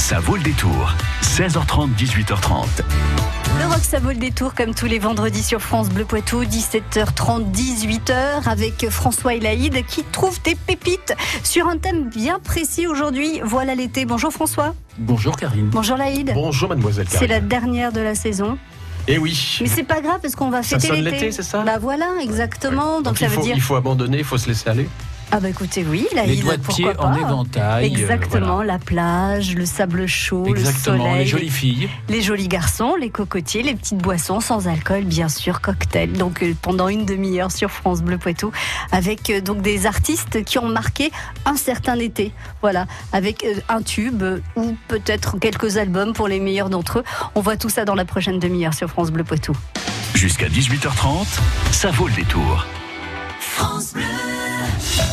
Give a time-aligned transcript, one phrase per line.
[0.00, 0.94] Ça vaut le détour.
[1.22, 2.64] 16h30, 18h30.
[3.60, 7.52] Le rock, ça vaut le détour comme tous les vendredis sur France Bleu Poitou, 17h30,
[7.52, 13.42] 18h, avec François Elaïde qui trouve des pépites sur un thème bien précis aujourd'hui.
[13.44, 14.06] Voilà l'été.
[14.06, 14.74] Bonjour François.
[14.96, 15.66] Bonjour Karine.
[15.68, 16.32] Bonjour Laïd.
[16.32, 17.30] Bonjour mademoiselle C'est Karine.
[17.34, 18.56] la dernière de la saison.
[19.06, 19.58] Eh oui.
[19.60, 21.10] Mais c'est pas grave parce qu'on va fêter l'été.
[21.10, 21.60] l'été, c'est ça?
[21.62, 22.96] Bah voilà, exactement.
[22.96, 23.54] Donc, Donc ça il, veut dire.
[23.56, 24.88] il faut abandonner, il faut se laisser aller.
[25.32, 27.20] Ah bah écoutez, oui, Laïd, Les doigts de pied pourquoi en pas.
[27.20, 27.84] éventail.
[27.84, 28.72] euh, Exactement, voilà.
[28.72, 31.88] la plage, le sable chaud, Exactement, le soleil, les jolies filles.
[32.08, 36.14] les jolis garçons, les cocotiers, les petites boissons sans alcool, bien sûr, cocktail.
[36.14, 38.50] Donc euh, pendant une demi-heure sur France Bleu Poitou,
[38.90, 41.12] avec euh, donc des artistes qui ont marqué
[41.46, 42.32] un certain été.
[42.60, 44.24] Voilà, avec euh, un tube
[44.56, 47.04] ou peut-être quelques albums pour les meilleurs d'entre eux.
[47.36, 49.52] On voit tout ça dans la prochaine demi-heure sur France Bleu Poitou.
[50.14, 51.26] Jusqu'à 18h30,
[51.70, 52.66] ça vaut le détour.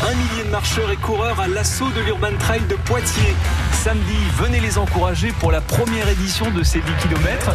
[0.03, 3.35] Un millier de marcheurs et coureurs à l'assaut de l'Urban Trail de Poitiers.
[3.71, 7.51] Samedi, venez les encourager pour la première édition de ces 10 km.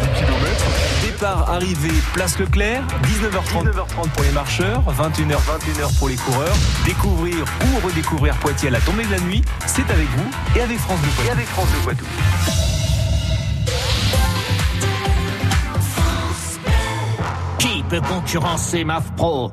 [1.03, 6.57] Départ, arrivée, place Leclerc, 19h30, 19h30 pour les marcheurs, 21h, 21h pour les coureurs.
[6.85, 10.79] Découvrir ou redécouvrir Poitiers à la tombée de la nuit, c'est avec vous et avec
[10.79, 11.29] France Bleu Poitou.
[11.29, 12.05] Et avec France Bleu Poitou.
[17.59, 19.53] Qui peut concurrencer MAF Pro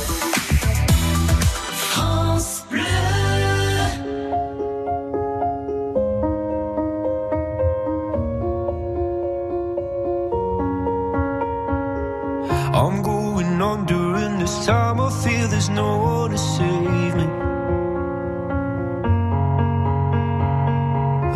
[14.71, 14.99] Time.
[15.07, 17.27] I feel there's no one to save me.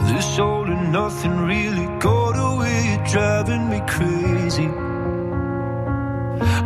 [0.09, 4.69] This all and nothing really got away, you're driving me crazy.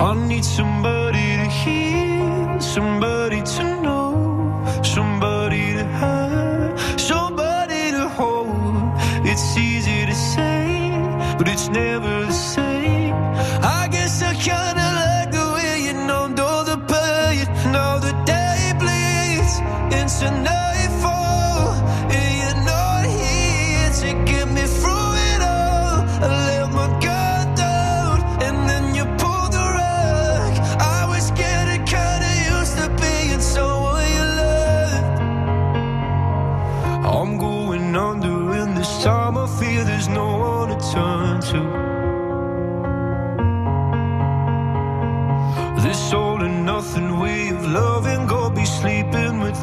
[0.08, 3.69] I need somebody to hear, somebody to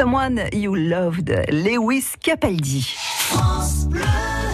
[0.00, 2.96] Someone You Loved, Lewis Capaldi.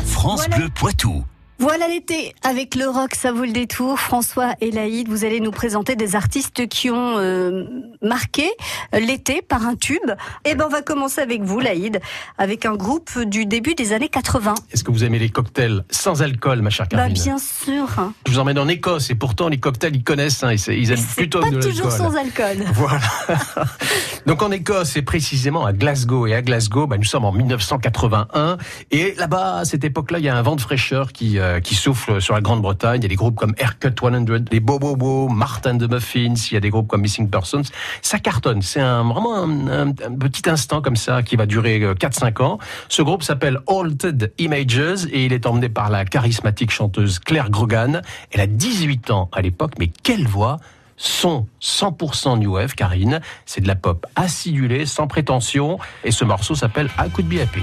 [0.05, 0.57] France Voilà.
[0.57, 1.25] Bleu Poitou.
[1.59, 3.99] Voilà l'été avec le rock, ça vaut le détour.
[3.99, 7.65] François et Laïd, vous allez nous présenter des artistes qui ont euh,
[8.03, 8.45] marqué
[8.93, 10.11] l'été par un tube.
[10.45, 12.01] Et ben on va commencer avec vous, Laïd,
[12.37, 14.55] avec un groupe du début des années 80.
[14.71, 17.89] Est-ce que vous aimez les cocktails sans alcool, ma chère Bah Karine bien sûr.
[18.27, 21.07] Je vous emmène en Écosse et pourtant les cocktails ils connaissent, hein, ils, ils aiment
[21.17, 22.59] plutôt pas de toujours sans alcool.
[22.75, 23.01] Voilà.
[24.27, 26.27] Donc en Écosse et précisément à Glasgow.
[26.27, 28.59] Et à Glasgow, bah, nous sommes en 1981.
[28.91, 31.75] Et là-bas, à cette époque-là, il y a un vent de fraîcheur qui, euh, qui
[31.75, 33.01] souffle sur la Grande-Bretagne.
[33.01, 36.35] Il y a des groupes comme Haircut 100, les Bobobo, Martin de Muffins.
[36.51, 37.63] Il y a des groupes comme Missing Persons.
[38.03, 38.63] Ça cartonne.
[38.63, 42.59] C'est un, vraiment un, petit instant comme ça qui va durer euh, 4-5 ans.
[42.89, 48.03] Ce groupe s'appelle Altered Images et il est emmené par la charismatique chanteuse Claire Grogan.
[48.33, 50.59] Elle a 18 ans à l'époque, mais quelle voix
[50.97, 53.21] son 100% New Wave, Karine.
[53.45, 55.79] C'est de la pop acidulée, sans prétention.
[56.05, 57.63] Et ce morceau s'appelle I Could Be Happy.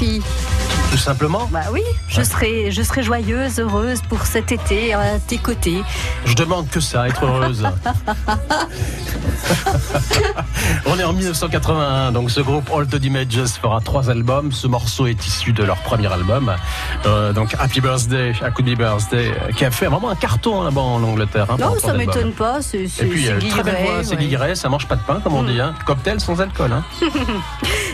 [0.00, 0.22] Happy.
[0.90, 5.38] Tout simplement, Bah oui, je serai, je serai joyeuse, heureuse pour cet été à tes
[5.38, 5.84] côtés.
[6.24, 7.64] je demande que ça, être heureuse.
[10.86, 14.50] On est en 1981, donc ce groupe Altered Images fera trois albums.
[14.50, 16.52] Ce morceau est issu de leur premier album,
[17.06, 21.02] Euh, donc Happy Birthday, Be Birthday, euh, qui a fait vraiment un carton là-bas en
[21.04, 21.46] Angleterre.
[21.50, 22.62] hein, Non, ça m'étonne pas.
[22.62, 24.16] C'est Et puis, euh, très belle voix, c'est.
[24.16, 25.60] Guilleret, ça mange pas de pain, comme on dit.
[25.60, 25.74] Hein.
[25.86, 26.72] Cocktail sans alcool.
[26.72, 26.84] Hein.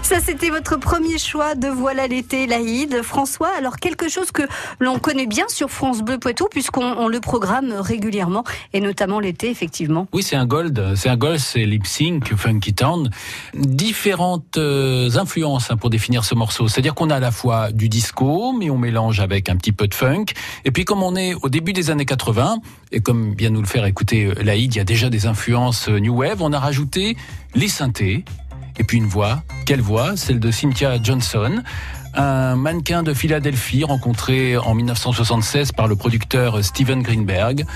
[0.07, 3.03] Ça, c'était votre premier choix de Voilà l'été, Laïd.
[3.03, 4.43] François, alors quelque chose que
[4.79, 9.51] l'on connaît bien sur France Bleu Poitou, puisqu'on on le programme régulièrement, et notamment l'été,
[9.51, 10.07] effectivement.
[10.13, 10.95] Oui, c'est un gold.
[10.95, 13.11] C'est un gold, c'est lip sync, funky town.
[13.55, 16.69] Différentes euh, influences hein, pour définir ce morceau.
[16.69, 19.89] C'est-à-dire qu'on a à la fois du disco, mais on mélange avec un petit peu
[19.89, 20.27] de funk.
[20.65, 22.59] Et puis comme on est au début des années 80,
[22.93, 25.89] et comme vient nous le faire écouter euh, Laïd, il y a déjà des influences
[25.89, 26.43] euh, new wave.
[26.43, 27.17] On a rajouté
[27.57, 28.25] les synthés.
[28.79, 29.43] Et puis une voix.
[29.65, 30.17] Quelle voix?
[30.17, 31.63] Celle de Cynthia Johnson.
[32.15, 37.67] Un mannequin de Philadelphie rencontré en 1976 par le producteur Steven Greenberg.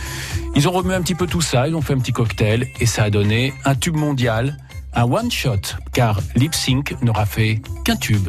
[0.54, 2.86] Ils ont remué un petit peu tout ça, ils ont fait un petit cocktail et
[2.86, 4.56] ça a donné un tube mondial,
[4.94, 8.28] un one shot, car Lip Sync n'aura fait qu'un tube.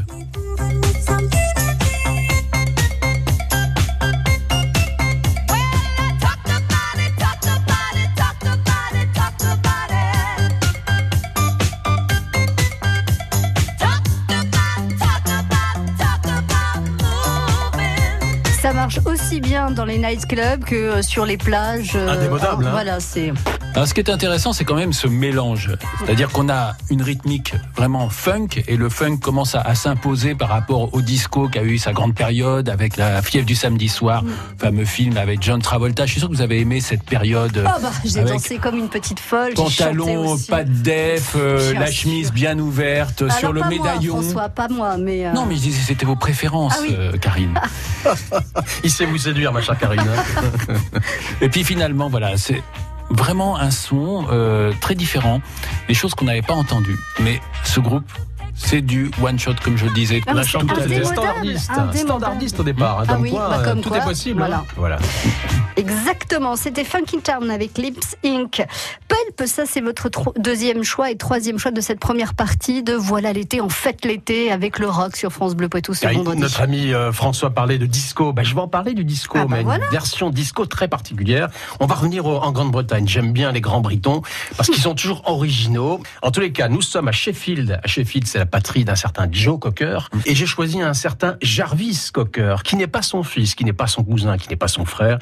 [19.31, 21.93] Aussi bien dans les nightclubs que euh, sur les plages.
[21.95, 22.71] euh, Indémodable, hein.
[22.71, 23.31] Voilà, c'est.
[23.73, 25.69] Alors ce qui est intéressant, c'est quand même ce mélange.
[26.03, 30.49] C'est-à-dire qu'on a une rythmique vraiment funk et le funk commence à, à s'imposer par
[30.49, 34.25] rapport au disco qui a eu sa grande période avec la fièvre du samedi soir,
[34.57, 36.05] fameux film avec John Travolta.
[36.05, 37.63] Je suis sûr que vous avez aimé cette période.
[37.65, 39.53] Ah bah, j'ai dansé comme une petite folle.
[39.53, 42.03] Pantalon, pas de def, euh, la sûr.
[42.09, 44.15] chemise bien ouverte Alors, sur le pas médaillon.
[44.15, 45.25] Moi, François, pas moi, mais.
[45.27, 46.95] euh, Non, mais je disais c'était vos préférences, Ah oui.
[46.99, 47.53] euh, Karine.
[48.83, 50.01] Il sait vous séduire, ma chère Karine.
[51.39, 52.61] Et puis finalement, voilà, c'est
[53.11, 55.41] vraiment un son euh, très différent,
[55.87, 56.97] des choses qu'on n'avait pas entendues.
[57.19, 58.09] Mais ce groupe,
[58.63, 60.21] c'est du one shot, comme je le disais.
[60.27, 61.71] Ah, mais La est indémodable, standardiste.
[62.03, 62.99] Standardiste au départ.
[63.01, 64.39] hein, Ah oui, quoi, bah, comme tout quoi, est possible.
[64.39, 64.57] voilà.
[64.57, 64.65] hein.
[64.77, 64.99] voilà.
[65.77, 68.61] Exactement, c'était Funky Town avec Lips Inc.
[69.07, 73.31] Pulp, ça c'est votre deuxième choix et troisième choix de cette première partie de Voilà
[73.33, 76.41] l'été, en fête l'été avec le rock sur France Bleu Poitou ce Karine, vendredi.
[76.41, 78.33] notre ami euh, François parlait de disco.
[78.33, 79.85] Ben, je vais en parler du disco, Ah bah mais voilà.
[79.85, 81.47] une version disco très particulière.
[81.79, 83.07] On va revenir au- en Grande-Bretagne.
[83.07, 84.21] J'aime bien les grands Britons
[84.57, 86.01] parce qu'ils sont toujours originaux.
[86.21, 87.79] En tous les cas, nous sommes à Sheffield.
[87.83, 90.09] À Sheffield, c'est la patrie d'un certain Joe Cocker.
[90.25, 93.87] Et j'ai choisi un certain Jarvis Cocker, qui n'est pas son fils, qui n'est pas
[93.87, 95.17] son cousin, qui n'est pas son frère,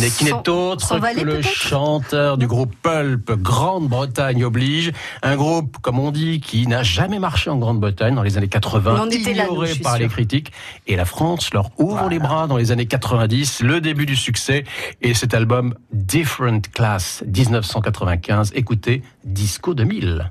[0.00, 4.92] mais qui n'est autre que le chanteur du groupe Pulp, Grande-Bretagne oblige.
[5.22, 8.94] Un groupe, comme on dit, qui n'a jamais marché en Grande-Bretagne dans les années 80,
[8.94, 10.52] Mais on était là, nous, ignoré suis par les critiques.
[10.86, 14.64] Et la France leur ouvre les bras dans les années 90, le début du succès.
[15.02, 20.30] Et cet album Different Class 1995, écoutez, Disco 2000.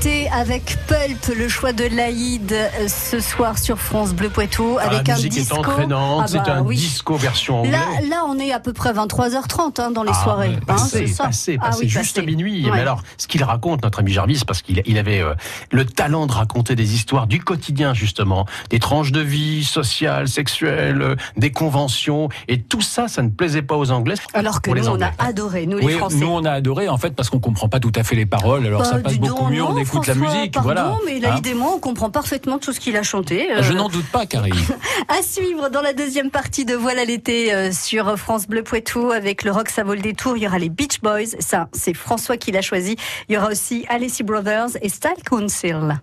[0.00, 4.86] Voilà avec Pulp, le choix de Laïd euh, ce soir sur France Bleu Poitou Ah,
[4.88, 5.54] avec la un musique disco.
[5.56, 6.76] est entraînante, Ah c'est bah un oui.
[6.76, 7.72] disco version anglais.
[7.72, 10.48] Là, là, on est à peu près 23h30 hein, dans les Ah, soirées.
[10.48, 12.26] ouais, hein, passé, c'est ça passé, Ah passé, oui, juste passé.
[12.26, 12.64] minuit.
[12.66, 12.70] Ouais.
[12.74, 15.34] Mais alors, ce qu'il raconte, notre ami Jarvis, parce qu'il il avait euh,
[15.70, 21.02] le talent de raconter des histoires du quotidien, justement, des tranches de vie sociales, sexuelles,
[21.02, 24.14] euh, des conventions, et tout ça, ça ne plaisait pas aux Anglais.
[24.34, 26.16] Alors que les nous, on a adoré, nous les Oui, Français.
[26.16, 28.66] nous on a adoré en fait parce qu'on comprend pas tout à fait les paroles,
[28.66, 30.92] alors Bah, ça passe beaucoup mieux, on écoute la musique, pardon, voilà.
[31.06, 33.50] mais Hein Laïd et moi, on comprend parfaitement tout ce qu'il a chanté.
[33.52, 34.52] euh, Je n'en doute pas, Carrie.
[35.08, 39.44] À suivre dans la deuxième partie de Voilà l'été euh, sur France Bleu Poitou avec
[39.44, 40.36] le rock ça vaut le détour.
[40.36, 42.96] Il y aura les Beach Boys, ça c'est François qui l'a choisi.
[43.28, 45.98] Il y aura aussi Alessi Brothers et Style Council.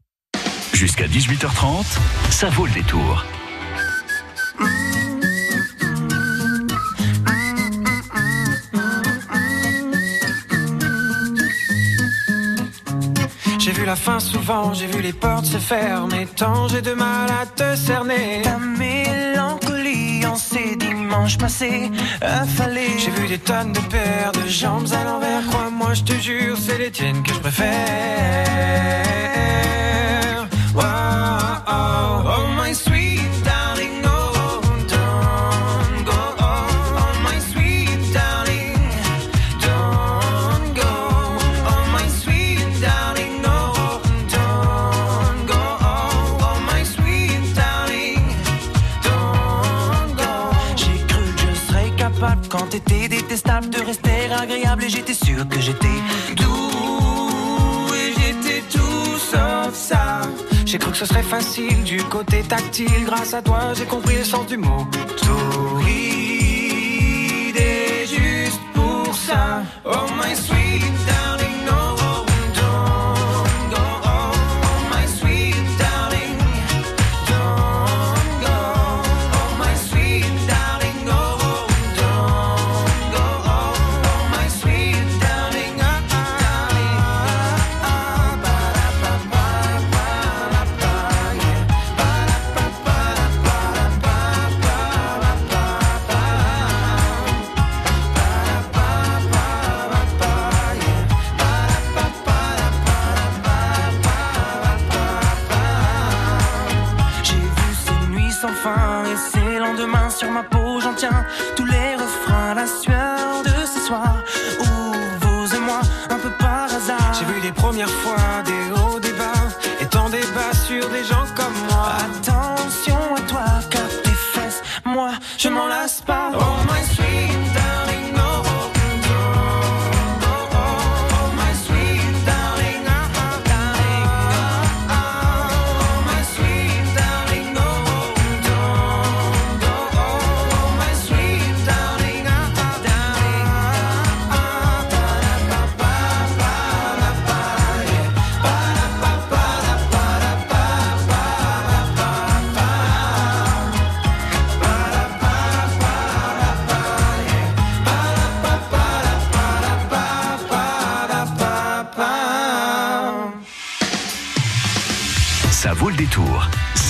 [0.73, 1.85] Jusqu'à 18h30,
[2.31, 3.23] ça vaut le détour.
[13.85, 16.27] Vu la fin souvent, j'ai vu les portes se fermer.
[16.35, 18.41] Tant j'ai de mal à te cerner.
[18.43, 22.97] Ta mélancolie en ces dimanches passés, affalés.
[22.97, 25.45] J'ai vu des tonnes de paires de jambes à l'envers.
[25.49, 29.05] Crois-moi, je te jure, c'est les tiennes que je préfère.
[60.95, 63.03] Ce serait facile du côté tactile.
[63.05, 64.87] Grâce à toi, j'ai compris le sens du mot.
[65.17, 65.64] Torride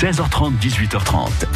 [0.05, 1.54] 16h30, 18h30.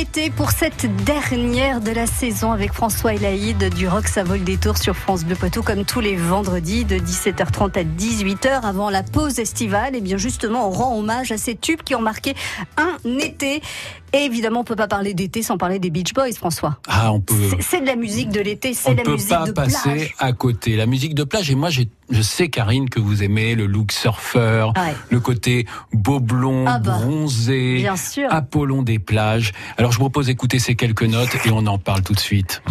[0.00, 4.56] L'été pour cette dernière de la saison avec François Elaïd du Rock Ça vole des
[4.56, 9.02] tours sur France Bleu Poitou comme tous les vendredis de 17h30 à 18h avant la
[9.02, 9.94] pause estivale.
[9.94, 12.34] Et bien justement, on rend hommage à ces tubes qui ont marqué
[12.78, 13.60] un été.
[14.12, 16.78] Et évidemment, on peut pas parler d'été sans parler des Beach Boys, François.
[16.88, 17.34] Ah, on peut.
[17.50, 19.52] C'est- C'est de la musique de l'été, On c'est ne la peut musique pas de
[19.52, 20.14] passer plage.
[20.18, 20.76] à côté.
[20.76, 24.72] La musique de plage, et moi je sais Karine que vous aimez le look surfeur,
[24.76, 24.94] Ouais.
[25.10, 28.26] le côté beau blond, Ah bah, bronzé, Bien sûr.
[28.32, 29.52] Apollon des plages.
[29.78, 32.62] Alors je vous propose d'écouter ces quelques notes et on en parle tout de suite.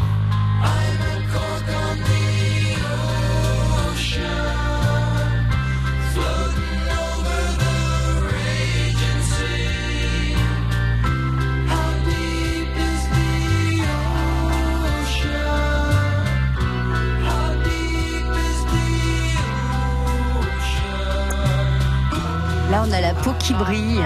[22.72, 24.06] Là, on a la peau qui brille.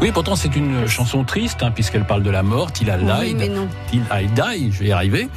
[0.00, 2.70] Oui, pourtant c'est une chanson triste hein, puisqu'elle parle de la mort.
[2.80, 3.36] Il a Oui.
[3.90, 5.28] Till I Die, je vais y arriver.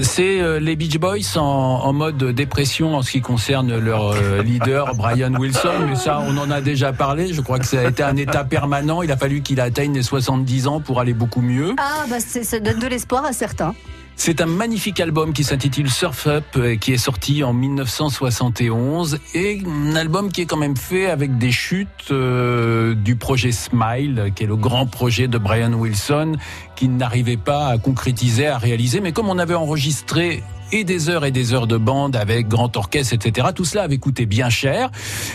[0.00, 4.42] C'est euh, les Beach Boys en, en mode dépression en ce qui concerne leur euh,
[4.42, 7.84] leader Brian Wilson, mais ça on en a déjà parlé, je crois que ça a
[7.84, 11.42] été un état permanent, il a fallu qu'il atteigne les 70 ans pour aller beaucoup
[11.42, 11.74] mieux.
[11.78, 13.74] Ah, bah ça donne de l'espoir à certains.
[14.18, 19.62] C'est un magnifique album qui s'intitule Surf Up, euh, qui est sorti en 1971, et
[19.66, 24.44] un album qui est quand même fait avec des chutes euh, du projet Smile, qui
[24.44, 26.36] est le grand projet de Brian Wilson,
[26.76, 31.24] qui n'arrivait pas à concrétiser, à réaliser, mais comme on avait enregistré et des heures
[31.24, 33.46] et des heures de bande avec grand orchestre, etc.
[33.54, 34.90] Tout cela avait coûté bien cher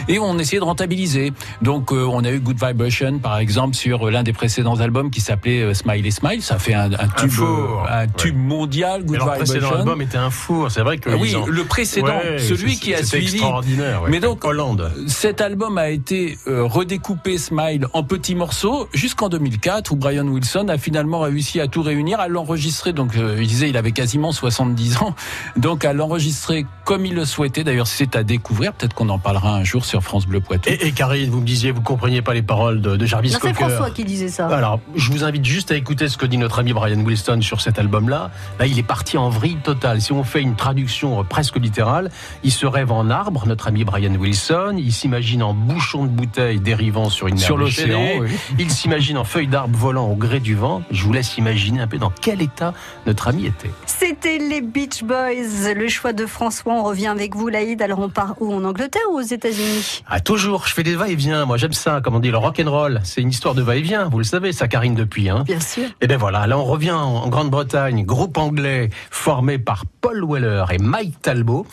[0.10, 1.32] et on essayait de rentabiliser.
[1.62, 5.22] Donc euh, on a eu Good Vibration par exemple sur l'un des précédents albums qui
[5.22, 6.42] s'appelait euh, Smile et Smile.
[6.42, 9.04] Ça fait un, un tube, euh, un tube mondial.
[9.04, 9.78] Good Mais leur précédent Vibration.
[9.80, 11.10] album était un four, c'est vrai que.
[11.10, 13.36] Ah oui, ont- le précédent, Ouais, celui qui a suivi.
[13.36, 14.02] extraordinaire.
[14.04, 14.10] ouais.
[14.10, 14.92] Mais donc- Hollande.
[15.08, 20.78] Cet album a été redécoupé Smile en petits morceaux jusqu'en 2004 où Brian Wilson a
[20.78, 22.94] finalement réussi à tout réunir, à l'enregistrer.
[22.94, 25.16] Donc euh, je disais il avait quasiment 70 ans,
[25.56, 27.64] donc à l'enregistrer comme il le souhaitait.
[27.64, 28.74] D'ailleurs c'est à découvrir.
[28.74, 30.70] Peut-être qu'on en parlera un jour sur France Bleu Poitou.
[30.70, 33.40] Et, et Karine, vous me disiez, vous compreniez pas les paroles de, de Jarvis Non,
[33.42, 33.70] c'est Cocker.
[33.70, 34.48] François qui disait ça.
[34.48, 37.62] Alors, je vous invite juste à écouter ce que dit notre ami Brian Wilson sur
[37.62, 38.32] cet album-là.
[38.60, 40.02] Là, il est parti en vrille totale.
[40.02, 42.12] Si on fait une traduction presque littérale,
[42.44, 44.76] il se rêve en arbre, notre ami Brian Wilson.
[44.78, 48.30] Il s'imagine en bouchon de bouteille dérivant sur une mer Sur l'océan, oui.
[48.60, 50.82] Il s'imagine en feuilles d'arbre volant au gré du vent.
[50.92, 52.74] Je vous laisse imaginer un peu dans quel état
[53.06, 53.72] notre ami était.
[53.86, 56.74] C'était les Beach Boys, le choix de François.
[56.74, 57.82] On revient avec vous, Laïd.
[57.82, 58.54] Alors, on part où?
[58.54, 60.04] En Angleterre ou aux États-Unis?
[60.08, 61.46] Ah, toujours, je fais des va-et-vient.
[61.46, 62.02] Moi, j'aime ça.
[62.02, 63.00] Comme on dit, le rock and roll.
[63.04, 64.10] C'est une histoire de va-et-vient.
[64.10, 65.44] Vous le savez, ça Karine depuis, hein.
[65.46, 65.88] Bien sûr.
[66.02, 70.78] Et bien voilà, là on revient en Grande-Bretagne, groupe anglais formé par Paul Weller et
[70.78, 71.66] Mike Talbot.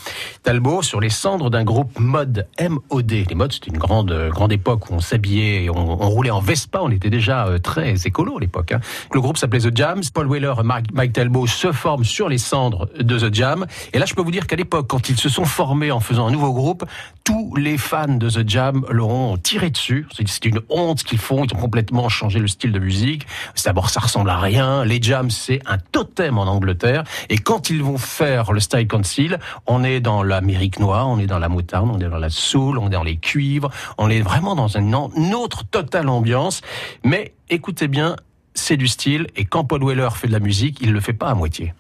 [0.42, 3.10] Talbot sur les cendres d'un groupe mode MOD.
[3.10, 6.80] Les modes, c'était une grande, grande époque où on s'habillait on roulait en Vespa.
[6.82, 8.72] On était déjà euh, très écolo à l'époque.
[8.72, 8.80] hein.
[9.12, 10.02] Le groupe s'appelait The Jams.
[10.12, 13.66] Paul Weller et Mike, Talbot se forment sur les cendres de The Jam.
[13.92, 16.26] Et là, je peux vous dire qu'à l'époque, quand ils se sont formés en faisant
[16.26, 16.84] un nouveau groupe,
[17.24, 20.06] tous les fans de The Jam leur ont tiré dessus.
[20.26, 21.44] C'est une honte qu'ils font.
[21.44, 23.26] Ils ont complètement changé le style de musique.
[23.64, 24.84] D'abord, ça ressemble à rien.
[24.84, 27.04] Les Jams, c'est un totem en Angleterre.
[27.28, 31.26] Et quand ils vont faire le Style Council, on est dans l'Amérique noire, on est
[31.26, 33.70] dans la moutarde, on est dans la soul, on est dans les cuivres.
[33.98, 36.62] On est vraiment dans une, an- une autre totale ambiance.
[37.04, 38.16] Mais écoutez bien,
[38.58, 39.26] c'est du style.
[39.36, 41.74] Et quand Paul Weller fait de la musique, il le fait pas à moitié.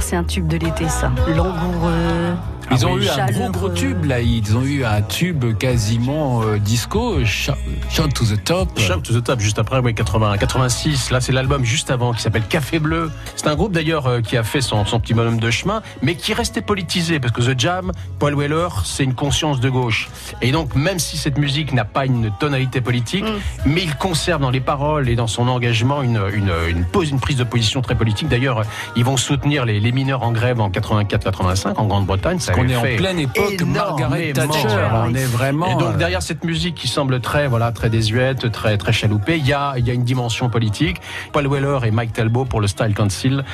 [0.00, 1.10] C'est un tube de l'été, ça.
[1.36, 2.34] Langoureux.
[2.70, 5.56] Ils Ah ont oui, eu un gros gros tube là, ils ont eu un tube
[5.58, 8.78] quasiment euh, disco, Shout to the Top.
[8.78, 11.10] Shout to the Top, juste après, oui, 80, 86.
[11.10, 13.10] Là, c'est l'album juste avant qui s'appelle Café Bleu.
[13.36, 16.14] C'est un groupe d'ailleurs euh, qui a fait son, son petit bonhomme de chemin, mais
[16.14, 20.08] qui restait politisé parce que The Jam, Paul Weller, c'est une conscience de gauche.
[20.42, 23.24] Et donc, même si cette musique n'a pas une tonalité politique,
[23.66, 27.20] mais il conserve dans les paroles et dans son engagement une, une, une, pose, une
[27.20, 28.28] prise de position très politique.
[28.28, 28.62] D'ailleurs,
[28.96, 32.38] ils vont soutenir les, les mineurs en grève en 84-85 en Grande-Bretagne.
[32.38, 34.32] Ça On avait est en pleine époque Margaret.
[34.32, 34.88] Thatcher.
[34.92, 35.66] On est vraiment.
[35.66, 39.38] Et donc euh, derrière cette musique qui semble très voilà très désuète, très très chaloupée,
[39.38, 41.00] il y a il y a une dimension politique.
[41.32, 43.44] Paul Weller et Mike Talbot pour le Style Council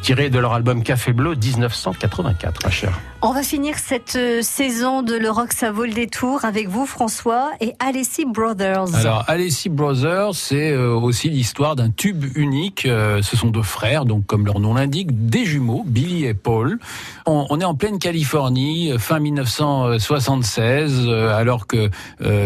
[0.00, 2.98] tiré de leur album Café Bleu 1984, ma chère.
[3.22, 6.86] On va finir cette euh, saison de Le Rock, ça vaut le détour avec vous,
[6.86, 8.94] François, et Alessi Brothers.
[8.94, 12.86] Alors, Alessi Brothers, c'est euh, aussi l'histoire d'un tube unique.
[12.86, 16.78] Euh, ce sont deux frères, donc comme leur nom l'indique, des jumeaux, Billy et Paul.
[17.26, 21.90] On, on est en pleine Californie, fin 1976, euh, alors que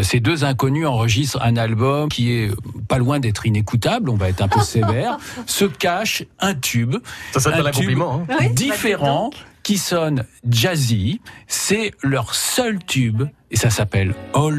[0.03, 2.51] ces deux inconnus enregistrent un album qui est
[2.88, 6.97] pas loin d'être inécoutable, on va être un peu sévère, se cache un tube.
[7.33, 8.26] Ça s'appelle un tube compliment.
[8.28, 8.37] hein.
[8.40, 9.30] Oui, bah, différent
[9.62, 11.20] qui sonne jazzy.
[11.46, 14.50] C'est leur seul tube et ça s'appelle Oh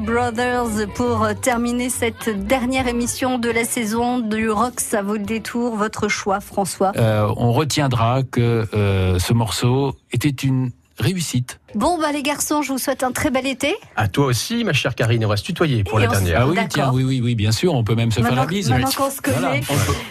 [0.00, 5.76] Brothers pour terminer cette dernière émission de la saison du Rock, ça vaut le détour.
[5.76, 6.92] Votre choix, François.
[6.96, 11.58] Euh, on retiendra que euh, ce morceau était une réussite.
[11.74, 13.74] Bon, bah les garçons, je vous souhaite un très bel été.
[13.96, 16.42] À toi aussi, ma chère Karine, on va se tutoyer pour Et la dernière.
[16.42, 18.70] Ah oui, tiens, oui, oui, oui, bien sûr, on peut même se faire la bise.
[18.70, 19.38] maintenant qu'on se connaît.
[19.38, 19.60] Voilà,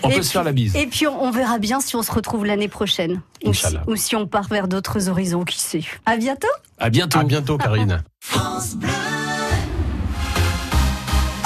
[0.04, 0.76] on peut, on se faire la bise.
[0.76, 3.22] Et puis on, on verra bien si on se retrouve l'année prochaine.
[3.46, 3.84] Ou si, Inch'Allah.
[3.88, 5.84] ou si on part vers d'autres horizons, qui sait.
[6.06, 6.48] À bientôt.
[6.80, 7.20] À bientôt.
[7.20, 8.04] À bientôt, Karine.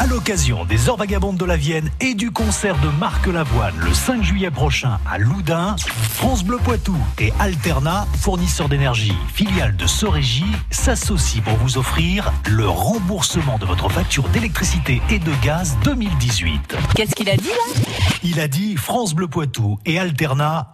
[0.06, 3.92] À l'occasion des Heures Vagabondes de la Vienne et du concert de Marc Lavoine le
[3.92, 5.76] 5 juillet prochain à Loudun,
[6.12, 12.68] France Bleu Poitou et Alterna, fournisseurs d'énergie, filiale de Sorégie, s'associent pour vous offrir le
[12.70, 16.76] remboursement de votre facture d'électricité et de gaz 2018.
[16.94, 17.82] Qu'est-ce qu'il a dit là?
[18.24, 20.70] Il a dit France Bleu Poitou et Alterna